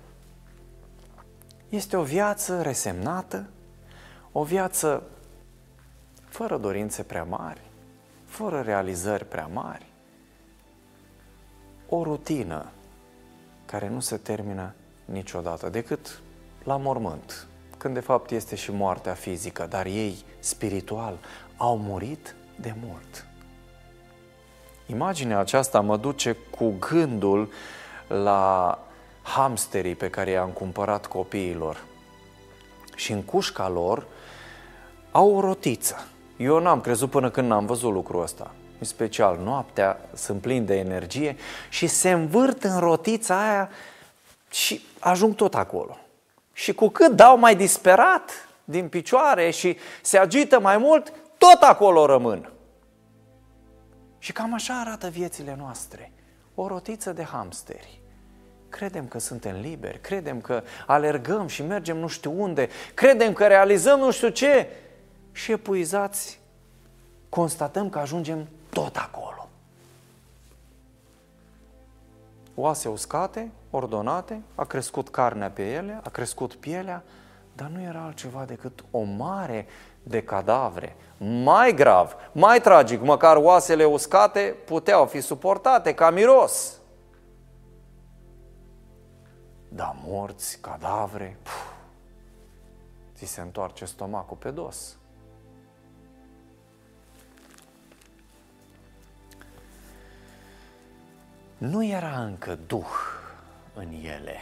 [1.68, 3.48] este o viață resemnată,
[4.32, 5.02] o viață
[6.28, 7.60] fără dorințe prea mari,
[8.24, 9.86] fără realizări prea mari,
[11.88, 12.66] o rutină
[13.66, 16.20] care nu se termină niciodată decât
[16.64, 17.46] la mormânt,
[17.78, 21.18] când de fapt este și moartea fizică, dar ei, spiritual,
[21.56, 23.26] au murit de mult.
[24.86, 27.50] Imaginea aceasta mă duce cu gândul
[28.08, 28.78] la
[29.28, 31.84] hamsterii pe care i-am cumpărat copiilor.
[32.94, 34.06] Și în cușca lor
[35.10, 36.06] au o rotiță.
[36.36, 38.54] Eu n-am crezut până când n-am văzut lucrul ăsta.
[38.78, 41.36] În special noaptea sunt plin de energie
[41.68, 43.70] și se învârt în rotița aia
[44.50, 45.98] și ajung tot acolo.
[46.52, 48.30] Și cu cât dau mai disperat
[48.64, 52.52] din picioare și se agită mai mult, tot acolo rămân.
[54.18, 56.12] Și cam așa arată viețile noastre.
[56.54, 58.00] O rotiță de hamsteri.
[58.68, 63.98] Credem că suntem liberi, credem că alergăm și mergem nu știu unde, credem că realizăm
[63.98, 64.68] nu știu ce
[65.32, 66.40] și epuizați
[67.28, 69.48] constatăm că ajungem tot acolo.
[72.54, 77.02] Oase uscate, ordonate, a crescut carnea pe ele, a crescut pielea,
[77.52, 79.66] dar nu era altceva decât o mare
[80.02, 80.96] de cadavre.
[81.42, 86.77] Mai grav, mai tragic, măcar oasele uscate puteau fi suportate ca miros.
[89.68, 91.72] Da, morți, cadavre, puf,
[93.14, 94.96] ți se întoarce stomacul pe dos.
[101.58, 102.90] Nu era încă Duh
[103.74, 104.36] în ele.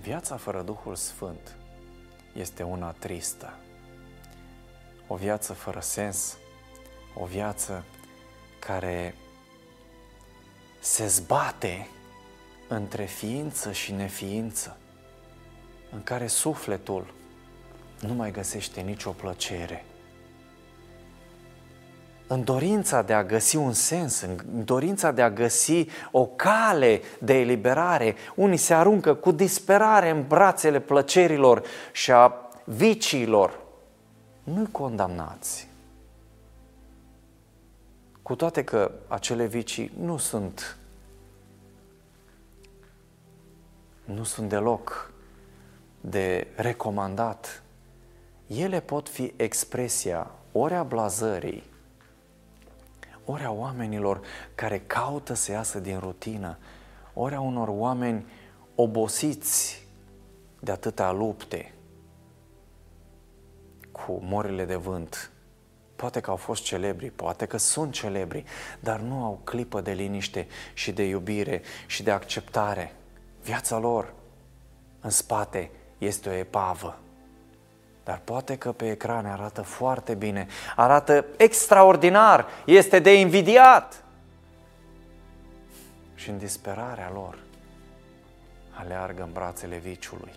[0.00, 1.56] Viața fără Duhul Sfânt
[2.34, 3.54] este una tristă.
[5.06, 6.36] O viață fără sens,
[7.14, 7.84] o viață
[8.58, 9.14] care
[10.80, 11.88] se zbate
[12.74, 14.76] între ființă și neființă,
[15.92, 17.14] în care sufletul
[18.00, 19.84] nu mai găsește nicio plăcere.
[22.26, 27.34] În dorința de a găsi un sens, în dorința de a găsi o cale de
[27.34, 33.60] eliberare, unii se aruncă cu disperare în brațele plăcerilor și a viciilor.
[34.42, 35.68] Nu-i condamnați.
[38.22, 40.79] Cu toate că acele vicii nu sunt
[44.14, 45.12] nu sunt deloc
[46.00, 47.62] de recomandat.
[48.46, 51.62] Ele pot fi expresia ori a blazării,
[53.24, 54.20] ori a oamenilor
[54.54, 56.58] care caută să iasă din rutină,
[57.14, 58.26] ori a unor oameni
[58.74, 59.86] obosiți
[60.60, 61.74] de atâtea lupte
[63.92, 65.30] cu morile de vânt.
[65.96, 68.44] Poate că au fost celebri, poate că sunt celebri,
[68.80, 72.94] dar nu au clipă de liniște și de iubire și de acceptare.
[73.42, 74.12] Viața lor
[75.00, 76.98] în spate este o epavă.
[78.04, 84.04] Dar poate că pe ecran arată foarte bine, arată extraordinar, este de invidiat.
[86.14, 87.38] Și în disperarea lor
[88.70, 90.32] aleargă în brațele viciului.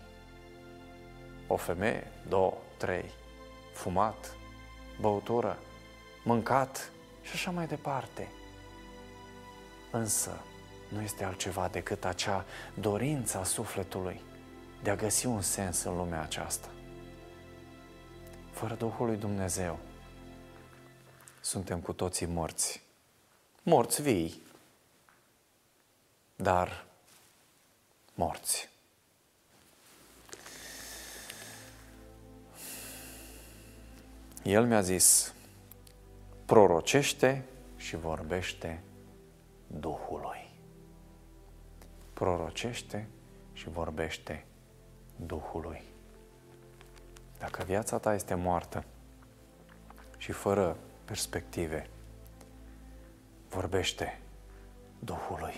[1.48, 3.12] O femeie, două, trei,
[3.74, 4.36] fumat,
[5.00, 5.58] băutură,
[6.24, 6.92] mâncat
[7.22, 8.28] și așa mai departe.
[9.92, 10.40] Însă
[10.94, 14.22] nu este altceva decât acea dorință a sufletului
[14.84, 16.68] de a găsi un sens în lumea aceasta.
[18.52, 19.80] Fără Duhul lui Dumnezeu,
[21.42, 22.82] suntem cu toții morți.
[23.64, 24.42] Morți vii,
[26.36, 26.86] dar
[28.14, 28.70] morți.
[34.44, 35.34] El mi-a zis,
[36.46, 37.46] prorocește
[37.78, 38.84] și vorbește
[39.68, 40.43] Duhului.
[42.14, 43.08] Prorocește
[43.54, 44.46] și vorbește
[45.16, 45.82] Duhului.
[47.40, 48.84] Dacă viața ta este moartă
[50.18, 51.90] și fără perspective,
[53.50, 54.20] vorbește
[55.00, 55.56] Duhului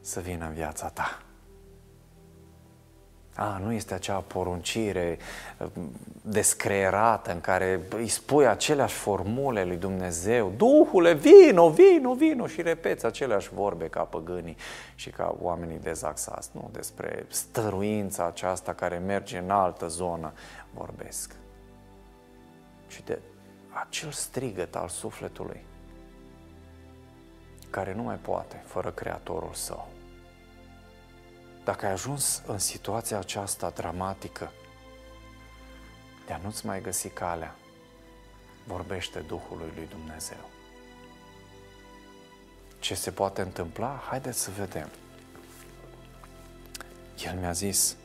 [0.00, 1.25] să vină în viața ta.
[3.36, 5.18] A, nu este acea poruncire
[5.58, 5.66] uh,
[6.22, 13.06] descreerată în care îi spui aceleași formule lui Dumnezeu, Duhule, vino, vino, vino și repeți
[13.06, 14.56] aceleași vorbe ca păgânii
[14.94, 20.32] și ca oamenii dezaxați, nu despre stăruința aceasta care merge în altă zonă,
[20.74, 21.32] vorbesc.
[22.88, 23.18] Și de
[23.72, 25.64] acel strigăt al sufletului
[27.70, 29.88] care nu mai poate fără Creatorul său.
[31.66, 34.52] Dacă ai ajuns în situația aceasta dramatică
[36.26, 37.54] de a nu-ți mai găsi calea,
[38.66, 40.50] vorbește Duhului lui Dumnezeu.
[42.78, 44.02] Ce se poate întâmpla?
[44.08, 44.88] Haideți să vedem.
[47.24, 47.96] El mi-a zis,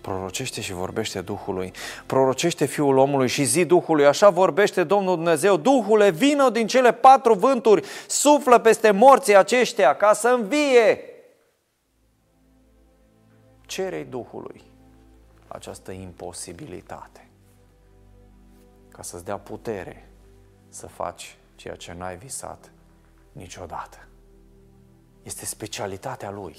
[0.00, 1.72] prorocește și vorbește Duhului,
[2.06, 7.34] prorocește Fiul omului și zi Duhului, așa vorbește Domnul Dumnezeu, Duhule, vină din cele patru
[7.34, 11.17] vânturi, suflă peste morții aceștia ca să învie
[13.68, 14.62] cerei Duhului
[15.48, 17.28] această imposibilitate
[18.88, 20.08] ca să-ți dea putere
[20.68, 22.70] să faci ceea ce n-ai visat
[23.32, 23.98] niciodată.
[25.22, 26.56] Este specialitatea Lui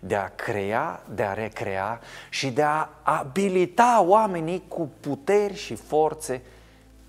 [0.00, 2.00] de a crea, de a recrea
[2.30, 6.42] și de a abilita oamenii cu puteri și forțe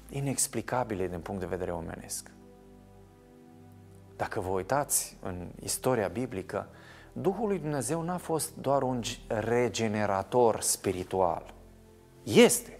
[0.10, 2.32] inexplicabile din punct de vedere omenesc.
[4.16, 6.70] Dacă vă uitați în istoria biblică,
[7.22, 11.54] Duhul lui Dumnezeu n-a fost doar un regenerator spiritual.
[12.24, 12.80] Este.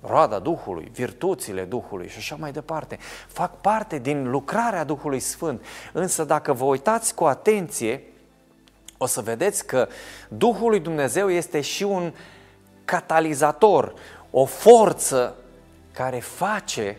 [0.00, 5.64] Roada Duhului, virtuțile Duhului și așa mai departe, fac parte din lucrarea Duhului Sfânt.
[5.92, 8.02] Însă dacă vă uitați cu atenție,
[8.98, 9.88] o să vedeți că
[10.28, 12.12] Duhul lui Dumnezeu este și un
[12.84, 13.94] catalizator,
[14.30, 15.36] o forță
[15.92, 16.98] care face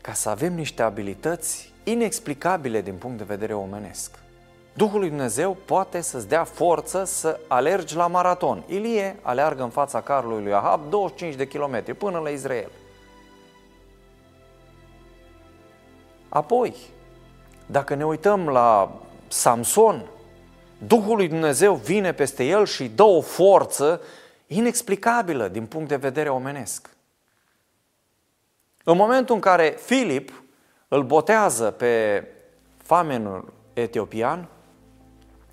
[0.00, 4.19] ca să avem niște abilități inexplicabile din punct de vedere omenesc.
[4.72, 8.62] Duhul lui Dumnezeu poate să-ți dea forță să alergi la maraton.
[8.66, 12.70] Ilie aleargă în fața carului lui Ahab 25 de kilometri până la Israel.
[16.28, 16.74] Apoi,
[17.66, 20.10] dacă ne uităm la Samson,
[20.86, 24.00] Duhul lui Dumnezeu vine peste el și dă o forță
[24.46, 26.90] inexplicabilă din punct de vedere omenesc.
[28.84, 30.42] În momentul în care Filip
[30.88, 32.24] îl botează pe
[32.82, 34.48] famenul etiopian,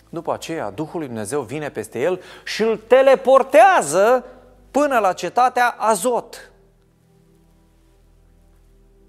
[0.09, 4.25] după aceea, Duhul lui Dumnezeu vine peste el și îl teleportează
[4.71, 6.51] până la cetatea Azot.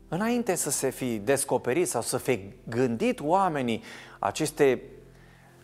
[0.09, 3.82] Înainte să se fi descoperit sau să fi gândit oamenii
[4.18, 4.82] aceste,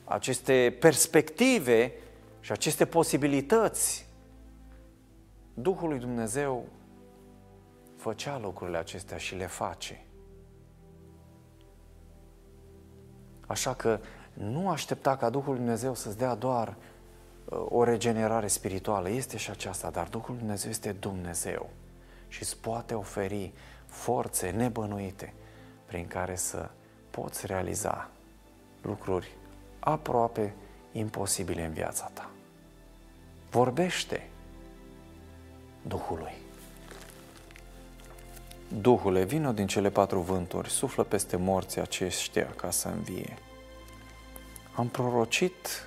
[0.05, 1.93] aceste perspective
[2.41, 4.07] și aceste posibilități,
[5.55, 6.67] Duhul lui Dumnezeu
[7.97, 10.05] făcea lucrurile acestea și le face.
[13.47, 14.01] Așa că
[14.35, 16.77] nu aștepta ca Duhul Dumnezeu să-ți dea doar
[17.45, 19.09] uh, o regenerare spirituală.
[19.09, 21.71] Este și aceasta, dar Duhul Dumnezeu este Dumnezeu
[22.29, 23.53] și îți poate oferi
[23.87, 25.33] forțe nebănuite
[25.87, 26.71] prin care să
[27.11, 28.11] poți realiza
[28.83, 29.37] lucruri
[29.79, 30.55] aproape
[30.93, 32.31] imposibile în viața ta.
[33.51, 34.29] Vorbește
[35.83, 36.33] Duhului.
[38.81, 43.39] Duhule, vină din cele patru vânturi, suflă peste morții aceștia ca să învie
[44.75, 45.87] am prorocit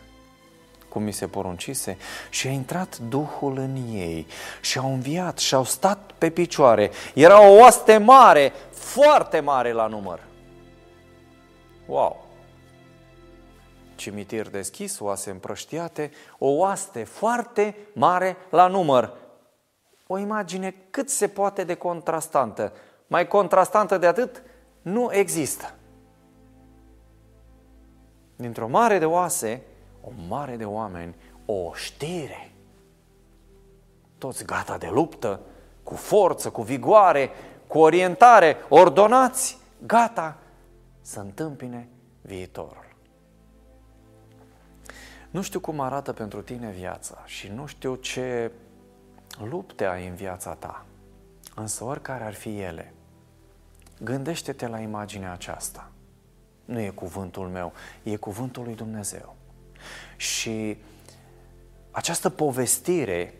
[0.89, 1.97] cum mi se poruncise
[2.29, 4.27] și a intrat Duhul în ei
[4.61, 6.91] și au înviat și au stat pe picioare.
[7.13, 10.19] Era o oaste mare, foarte mare la număr.
[11.85, 12.27] Wow!
[13.97, 19.13] cimitir deschis, oase împrăștiate, o oaste foarte mare la număr.
[20.07, 22.73] O imagine cât se poate de contrastantă.
[23.07, 24.43] Mai contrastantă de atât
[24.81, 25.73] nu există.
[28.37, 29.61] Dintr-o mare de oase,
[30.01, 31.15] o mare de oameni,
[31.45, 32.51] o știre.
[34.17, 35.39] Toți gata de luptă,
[35.83, 37.29] cu forță, cu vigoare,
[37.67, 40.37] cu orientare, ordonați, gata
[41.01, 41.87] să întâmpine
[42.21, 42.85] viitorul.
[45.29, 48.51] Nu știu cum arată pentru tine viața și nu știu ce
[49.49, 50.85] lupte ai în viața ta,
[51.55, 52.93] însă oricare ar fi ele,
[53.99, 55.91] gândește-te la imaginea aceasta.
[56.67, 59.35] Nu e cuvântul meu, e cuvântul lui Dumnezeu.
[60.15, 60.77] Și
[61.91, 63.33] această povestire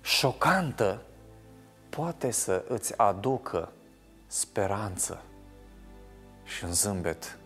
[0.00, 1.02] șocantă
[1.88, 3.72] poate să îți aducă
[4.26, 5.22] speranță
[6.44, 7.38] și un zâmbet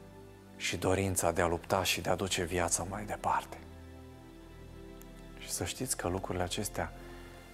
[0.57, 3.57] și dorința de a lupta și de a duce viața mai departe.
[5.39, 6.93] Și să știți că lucrurile acestea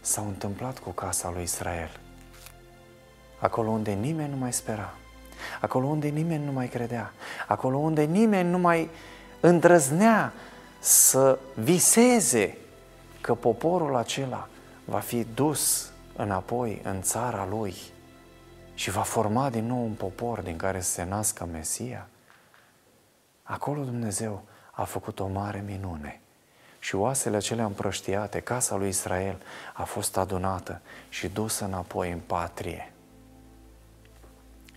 [0.00, 2.00] s-au întâmplat cu casa lui Israel.
[3.40, 4.94] Acolo unde nimeni nu mai spera,
[5.60, 7.12] acolo unde nimeni nu mai credea,
[7.46, 8.90] acolo unde nimeni nu mai
[9.40, 10.32] îndrăznea
[10.78, 12.56] să viseze
[13.20, 14.48] că poporul acela
[14.84, 17.74] va fi dus înapoi în țara lui
[18.74, 22.08] și va forma din nou un popor din care să se nască Mesia,
[23.42, 26.20] acolo Dumnezeu a făcut o mare minune.
[26.78, 29.42] Și oasele acelea împrăștiate, casa lui Israel,
[29.74, 32.92] a fost adunată și dusă înapoi în patrie.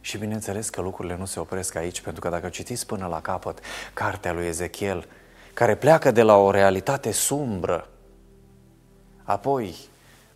[0.08, 3.60] Și bineînțeles că lucrurile nu se opresc aici, pentru că dacă citiți până la capăt
[3.94, 5.08] cartea lui Ezechiel,
[5.54, 7.90] care pleacă de la o realitate sumbră,
[9.24, 9.76] apoi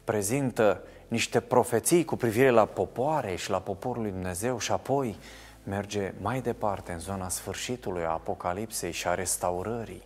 [0.04, 5.18] prezintă niște profeții cu privire la popoare și la poporul lui Dumnezeu și apoi
[5.64, 10.04] merge mai departe în zona sfârșitului a Apocalipsei și a restaurării.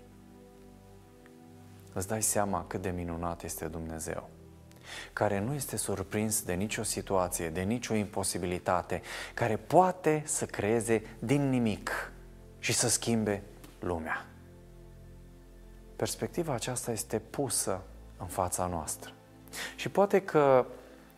[1.94, 4.30] Îți dai seama cât de minunat este Dumnezeu,
[5.14, 9.02] care nu este surprins de nicio situație, de nicio imposibilitate,
[9.34, 12.12] care poate să creeze din nimic
[12.60, 13.42] și să schimbe
[13.80, 14.26] lumea.
[15.96, 17.82] Perspectiva aceasta este pusă
[18.18, 19.12] în fața noastră.
[19.76, 20.66] Și poate că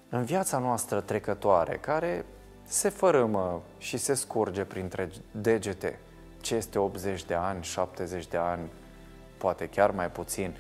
[0.09, 2.26] în viața noastră trecătoare, care
[2.63, 5.99] se fărâmă și se scurge printre degete,
[6.41, 8.70] ce este 80 de ani, 70 de ani,
[9.38, 10.55] poate chiar mai puțin,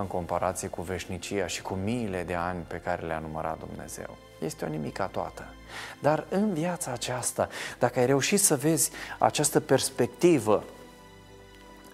[0.00, 4.16] în comparație cu veșnicia și cu miile de ani pe care le-a numărat Dumnezeu.
[4.40, 5.54] Este o nimica toată.
[6.00, 10.64] Dar în viața aceasta, dacă ai reușit să vezi această perspectivă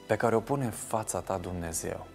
[0.07, 2.07] pe care o pune în fața ta Dumnezeu,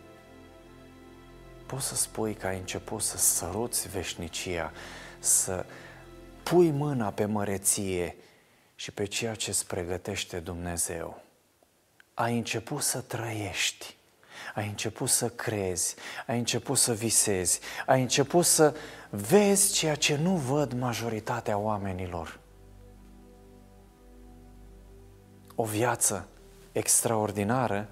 [1.66, 4.72] poți să spui că ai început să săruți veșnicia,
[5.20, 5.66] să
[6.44, 8.16] pui mâna pe măreție
[8.76, 11.22] și pe ceea ce îți pregătește Dumnezeu.
[12.14, 13.96] Ai început să trăiești,
[14.56, 15.96] ai început să crezi,
[16.28, 18.76] ai început să visezi, ai început să
[19.10, 22.40] vezi ceea ce nu văd majoritatea oamenilor.
[25.56, 26.28] O viață
[26.72, 27.88] extraordinară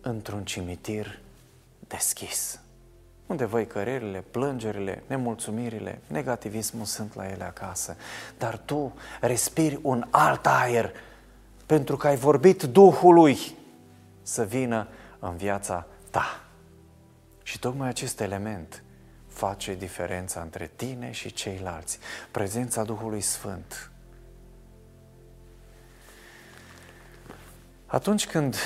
[0.00, 1.18] într-un cimitir
[1.78, 2.60] deschis.
[3.26, 7.96] Unde văicărerile, plângerile, nemulțumirile, negativismul sunt la ele acasă.
[8.38, 10.92] Dar tu respiri un alt aer
[11.66, 13.38] pentru că ai vorbit Duhului
[14.22, 14.88] să vină
[15.18, 16.44] în viața ta.
[17.42, 18.82] Și tocmai acest element
[19.26, 21.98] face diferența între tine și ceilalți.
[22.30, 23.90] Prezența Duhului Sfânt.
[27.86, 28.56] Atunci când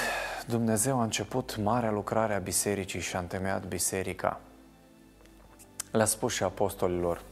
[0.47, 4.41] Dumnezeu a început marea lucrare a bisericii și a întemeiat biserica.
[5.91, 7.23] Le-a spus și apostolilor,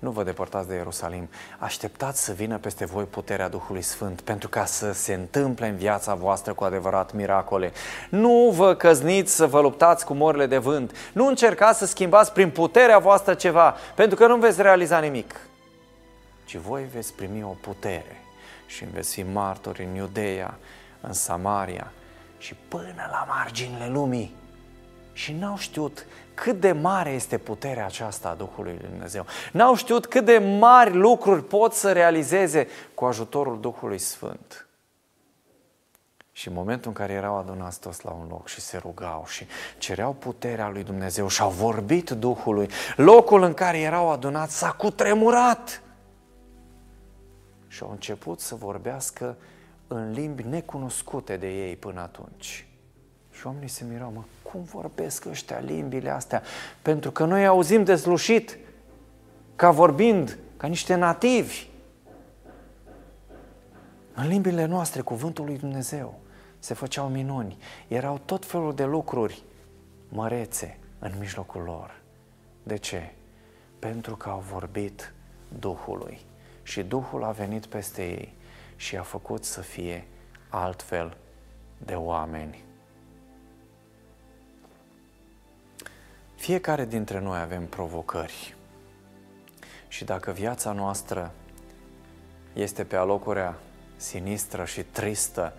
[0.00, 1.28] nu vă depărtați de Ierusalim,
[1.58, 6.14] așteptați să vină peste voi puterea Duhului Sfânt, pentru ca să se întâmple în viața
[6.14, 7.72] voastră cu adevărat miracole.
[8.10, 12.50] Nu vă căzniți să vă luptați cu morile de vânt, nu încercați să schimbați prin
[12.50, 15.40] puterea voastră ceva, pentru că nu veți realiza nimic,
[16.44, 18.22] ci voi veți primi o putere
[18.66, 20.54] și veți fi martori în Iudeea,
[21.00, 21.92] în Samaria
[22.38, 24.39] și până la marginile lumii.
[25.20, 29.26] Și n-au știut cât de mare este puterea aceasta a Duhului Lui Dumnezeu.
[29.52, 34.66] N-au știut cât de mari lucruri pot să realizeze cu ajutorul Duhului Sfânt.
[36.32, 39.46] Și în momentul în care erau adunați toți la un loc și se rugau și
[39.78, 45.82] cereau puterea lui Dumnezeu și au vorbit Duhului, locul în care erau adunați s-a cutremurat.
[47.68, 49.36] Și au început să vorbească
[49.86, 52.64] în limbi necunoscute de ei până atunci.
[53.30, 56.42] Și oamenii se mirau, mă, cum vorbesc ăștia limbile astea?
[56.82, 58.58] Pentru că noi auzim dezlușit,
[59.56, 61.66] ca vorbind, ca niște nativi.
[64.14, 66.20] În limbile noastre, cuvântul lui Dumnezeu,
[66.58, 67.58] se făceau minuni.
[67.88, 69.42] Erau tot felul de lucruri
[70.08, 72.00] mărețe în mijlocul lor.
[72.62, 73.12] De ce?
[73.78, 75.12] Pentru că au vorbit
[75.58, 76.20] Duhului.
[76.62, 78.34] Și Duhul a venit peste ei
[78.76, 80.06] și a făcut să fie
[80.48, 81.16] altfel
[81.78, 82.64] de oameni.
[86.40, 88.54] Fiecare dintre noi avem provocări.
[89.88, 91.32] Și dacă viața noastră
[92.52, 93.54] este pe alocurea
[93.96, 95.52] sinistră și tristă,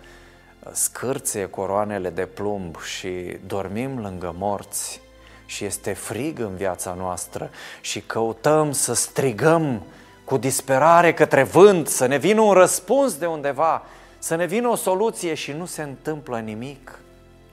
[0.72, 5.00] scârție coroanele de plumb și dormim lângă morți
[5.46, 9.82] și este frig în viața noastră și căutăm să strigăm
[10.24, 13.82] cu disperare către vânt, să ne vină un răspuns de undeva,
[14.18, 16.98] să ne vină o soluție și nu se întâmplă nimic.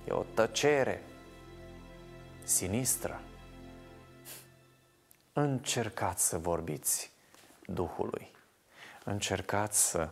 [0.08, 1.04] E o tăcere
[2.50, 3.22] sinistră.
[5.34, 7.12] Încercați să vorbiți
[7.66, 8.32] Duhului.
[9.04, 10.10] Încercați să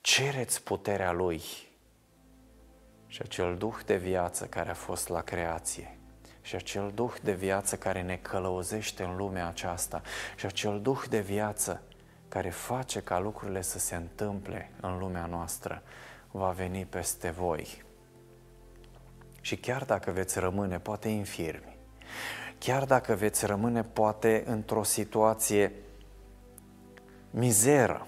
[0.00, 1.42] cereți puterea Lui
[3.06, 5.98] și acel Duh de viață care a fost la creație
[6.40, 10.02] și acel Duh de viață care ne călăuzește în lumea aceasta
[10.36, 11.82] și acel Duh de viață
[12.28, 15.82] care face ca lucrurile să se întâmple în lumea noastră
[16.30, 17.86] va veni peste voi.
[19.48, 21.76] Și chiar dacă veți rămâne poate infirmi,
[22.58, 25.72] chiar dacă veți rămâne poate într-o situație
[27.30, 28.06] mizeră,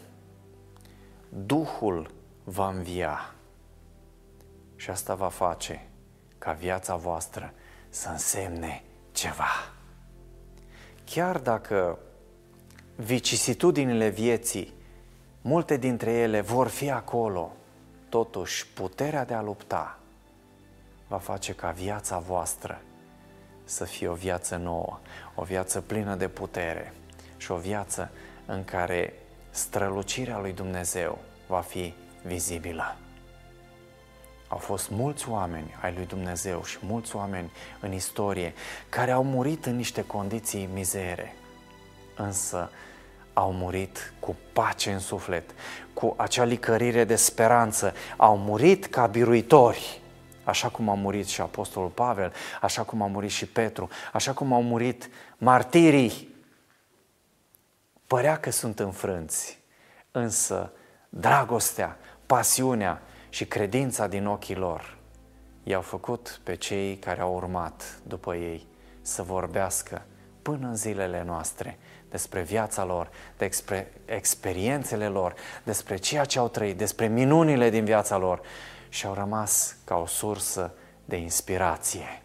[1.28, 2.10] Duhul
[2.44, 3.34] va învia
[4.76, 5.88] și asta va face
[6.38, 7.52] ca viața voastră
[7.88, 8.82] să însemne
[9.12, 9.50] ceva.
[11.04, 11.98] Chiar dacă
[12.96, 14.74] vicisitudinile vieții,
[15.40, 17.52] multe dintre ele vor fi acolo,
[18.08, 19.99] totuși puterea de a lupta
[21.10, 22.80] va face ca viața voastră
[23.64, 24.98] să fie o viață nouă,
[25.34, 26.92] o viață plină de putere
[27.36, 28.10] și o viață
[28.46, 29.12] în care
[29.50, 32.96] strălucirea lui Dumnezeu va fi vizibilă.
[34.48, 37.50] Au fost mulți oameni ai lui Dumnezeu și mulți oameni
[37.80, 38.52] în istorie
[38.88, 41.34] care au murit în niște condiții mizere,
[42.16, 42.70] însă
[43.32, 45.50] au murit cu pace în suflet,
[45.92, 50.00] cu acea licărire de speranță, au murit ca biruitori,
[50.44, 54.52] așa cum a murit și Apostolul Pavel, așa cum a murit și Petru, așa cum
[54.52, 56.28] au murit martirii.
[58.06, 59.58] Părea că sunt înfrânți,
[60.10, 60.72] însă
[61.08, 64.98] dragostea, pasiunea și credința din ochii lor
[65.62, 68.66] i-au făcut pe cei care au urmat după ei
[69.02, 70.02] să vorbească
[70.42, 71.78] până în zilele noastre
[72.10, 75.34] despre viața lor, despre experiențele lor,
[75.64, 78.40] despre ceea ce au trăit, despre minunile din viața lor
[78.90, 80.72] și au rămas ca o sursă
[81.04, 82.22] de inspirație.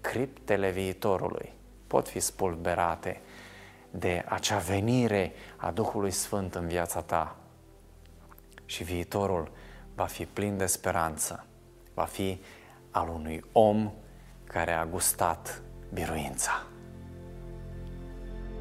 [0.00, 1.52] Criptele viitorului
[1.86, 3.20] pot fi spulberate
[3.90, 7.36] de acea venire a Duhului Sfânt în viața ta
[8.64, 9.50] și viitorul
[9.94, 11.46] va fi plin de speranță,
[11.94, 12.40] va fi
[12.90, 13.92] al unui om
[14.44, 16.66] care a gustat biruința.